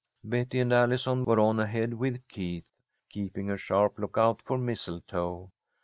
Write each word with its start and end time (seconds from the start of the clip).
Betty 0.23 0.59
and 0.59 0.73
Allison 0.73 1.25
were 1.25 1.39
on 1.39 1.59
ahead 1.59 1.93
with 1.93 2.27
Keith, 2.27 2.67
keeping 3.07 3.51
a 3.51 3.55
sharp 3.57 3.99
lookout 3.99 4.41
for 4.41 4.57
mistletoe. 4.57 5.51